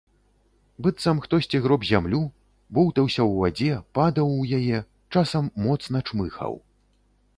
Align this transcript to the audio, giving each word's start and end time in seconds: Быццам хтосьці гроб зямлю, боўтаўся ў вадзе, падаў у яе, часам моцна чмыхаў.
Быццам 0.85 1.19
хтосьці 1.25 1.59
гроб 1.65 1.81
зямлю, 1.89 2.21
боўтаўся 2.77 3.21
ў 3.25 3.31
вадзе, 3.43 3.77
падаў 3.99 4.33
у 4.41 4.49
яе, 4.61 4.79
часам 5.17 5.43
моцна 5.67 5.97
чмыхаў. 6.09 6.53